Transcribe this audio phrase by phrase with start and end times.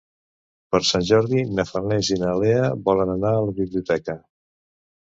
[0.75, 4.19] Per Sant Jordi na Farners i na Lea volen anar a la biblioteca.